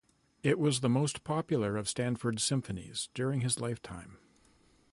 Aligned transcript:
It 0.41 0.57
was 0.57 0.79
the 0.79 0.89
most 0.89 1.23
popular 1.23 1.77
of 1.77 1.87
Stanford's 1.87 2.43
symphonies 2.43 3.09
during 3.13 3.41
his 3.41 3.59
lifetime. 3.59 4.17